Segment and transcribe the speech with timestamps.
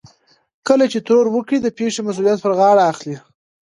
[0.67, 3.15] کله چې ترور وکړي د پېښې مسؤليت پر غاړه اخلي.